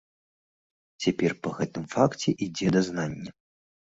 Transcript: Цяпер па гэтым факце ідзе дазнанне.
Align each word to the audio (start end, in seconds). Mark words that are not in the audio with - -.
Цяпер 1.03 1.35
па 1.47 1.51
гэтым 1.57 1.85
факце 1.95 2.33
ідзе 2.47 2.67
дазнанне. 2.77 3.29